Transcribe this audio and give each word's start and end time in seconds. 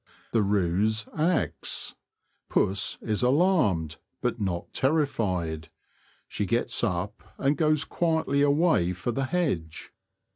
The 0.31 0.41
ruse 0.41 1.07
acts; 1.15 1.93
''puss" 2.49 2.97
is 3.03 3.21
alarmed, 3.21 3.97
but 4.19 4.41
not 4.41 4.73
terrified; 4.73 5.69
she 6.27 6.47
gets 6.47 6.83
up 6.83 7.21
and 7.37 7.55
goes 7.55 7.83
quietly 7.83 8.41
away 8.41 8.93
for 8.93 9.11
the 9.11 9.25
hedge. 9.25 9.93